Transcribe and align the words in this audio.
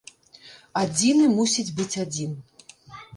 Адзіны 0.83 1.27
мусіць 1.33 1.65
быць 1.81 1.99
адзін. 2.05 2.33